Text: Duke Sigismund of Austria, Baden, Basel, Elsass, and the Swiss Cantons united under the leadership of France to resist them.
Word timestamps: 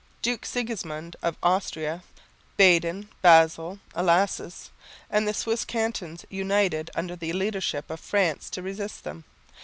Duke 0.23 0.47
Sigismund 0.47 1.15
of 1.21 1.37
Austria, 1.43 2.01
Baden, 2.57 3.09
Basel, 3.21 3.77
Elsass, 3.95 4.71
and 5.11 5.27
the 5.27 5.31
Swiss 5.35 5.63
Cantons 5.63 6.25
united 6.27 6.89
under 6.95 7.15
the 7.15 7.33
leadership 7.33 7.87
of 7.91 7.99
France 7.99 8.49
to 8.49 8.63
resist 8.63 9.03
them. 9.03 9.25